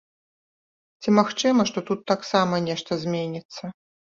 Ці 1.03 1.09
магчыма, 1.17 1.67
што 1.73 1.79
тут 1.91 1.99
таксама 2.13 2.63
нешта 2.71 2.91
зменіцца? 3.07 3.63